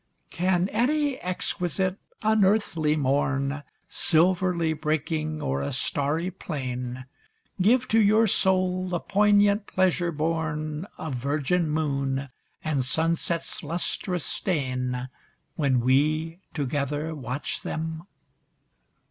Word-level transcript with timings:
94 0.31 0.41
Can 0.51 0.69
any 0.69 1.17
exquisite, 1.21 1.99
unearthly 2.23 2.95
mom, 2.95 3.61
Silverly 3.87 4.73
breaking 4.73 5.43
o'er 5.43 5.61
a 5.61 5.71
starry 5.71 6.31
plain. 6.31 7.05
Give 7.61 7.87
to 7.89 8.01
your 8.01 8.25
soul 8.25 8.89
the 8.89 8.99
poignant 8.99 9.67
pleasure 9.67 10.11
born 10.11 10.87
Of 10.97 11.13
virgin 11.13 11.69
moon 11.69 12.29
and 12.63 12.83
sunset's 12.83 13.61
lustrous 13.61 14.25
stain 14.25 15.07
When 15.55 15.81
we 15.81 16.39
together 16.55 17.13
watch 17.13 17.61
them? 17.61 18.07